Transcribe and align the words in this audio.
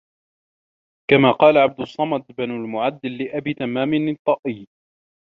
كَمَا 1.11 1.31
قَالَ 1.31 1.57
عَبْدُ 1.57 1.81
الصَّمَدِ 1.81 2.23
بْنُ 2.37 2.51
الْمُعَدَّلِ 2.51 3.11
لِأَبِي 3.23 3.53
تَمَّامٍ 3.53 4.07
الطَّائِيِّ 4.07 4.67